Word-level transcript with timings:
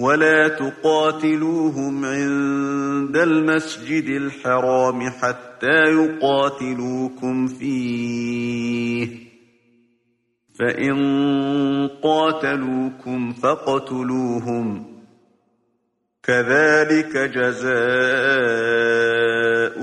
ولا 0.00 0.48
تقاتلوهم 0.48 2.04
عند 2.04 3.16
المسجد 3.16 4.04
الحرام 4.04 5.10
حتى 5.10 5.66
يقاتلوكم 5.66 7.46
فيه. 7.46 9.08
فإن 10.58 11.88
قاتلوكم 12.02 13.32
فاقتلوهم. 13.32 14.86
كذلك 16.22 17.16
جزاء 17.16 17.74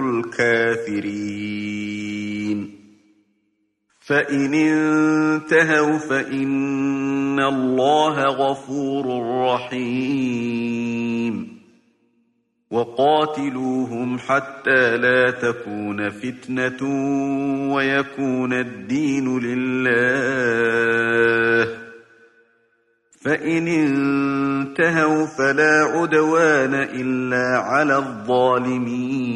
الكافرين. 0.00 2.15
فإن 4.06 4.54
انتهوا 4.54 5.98
فإن 5.98 7.40
الله 7.40 8.22
غفور 8.22 9.04
رحيم. 9.54 11.06
وقاتلوهم 12.70 14.18
حتى 14.18 14.96
لا 14.96 15.30
تكون 15.30 16.10
فتنة 16.10 16.82
ويكون 17.74 18.52
الدين 18.52 19.38
لله. 19.38 20.06
فإن 23.24 23.68
انتهوا 23.68 25.26
فلا 25.26 25.90
عدوان 25.94 26.74
إلا 26.74 27.58
على 27.58 27.96
الظالمين. 27.96 29.26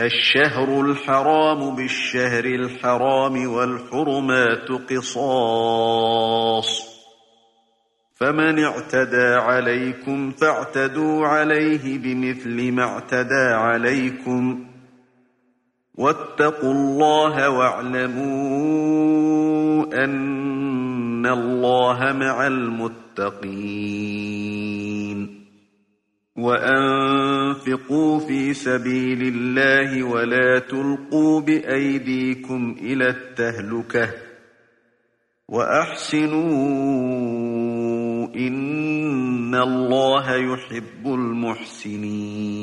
الشهر 0.00 0.80
الحرام 0.80 1.76
بالشهر 1.76 2.44
الحرام 2.44 3.46
والحرمات 3.46 4.68
قصاص. 4.90 6.68
فمن 8.14 8.64
اعتدى 8.64 9.34
عليكم 9.34 10.30
فاعتدوا 10.30 11.26
عليه 11.26 11.98
بمثل 11.98 12.72
ما 12.72 12.82
اعتدى 12.82 13.48
عليكم. 13.54 14.66
واتقوا 15.94 16.72
الله 16.72 17.50
واعلموا 17.50 18.74
أن 20.04 21.26
الله 21.26 22.12
مع 22.12 22.46
المتقين. 22.46 24.06
وأنفقوا 26.36 28.05
في 28.28 28.54
سبيل 28.54 29.22
الله 29.22 30.02
ولا 30.02 30.58
تلقوا 30.58 31.40
بأيديكم 31.40 32.76
إلى 32.80 33.08
التهلكة 33.08 34.10
وأحسنوا 35.48 36.46
إن 38.36 39.54
الله 39.54 40.34
يحب 40.36 41.06
المحسنين 41.06 42.56